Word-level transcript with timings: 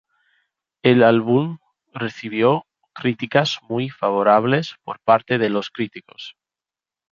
El 0.81 1.03
álbum 1.03 1.59
recibió 1.93 2.65
críticas 2.91 3.59
muy 3.69 3.89
favorables 3.91 4.73
por 4.83 4.99
parte 4.99 5.37
de 5.37 5.49
los 5.51 5.69
críticos. 5.69 6.35